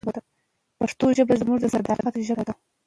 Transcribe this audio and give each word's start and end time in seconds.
پښتو 0.79 1.05
ژبه 1.17 1.33
زموږ 1.41 1.57
د 1.61 1.65
صداقت 1.73 2.13
ژبه 2.27 2.43
ده. 2.47 2.53